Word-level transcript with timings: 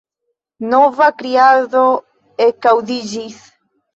Nova 0.69 1.09
kriado 1.19 1.83
ekaŭdiĝis. 2.47 3.39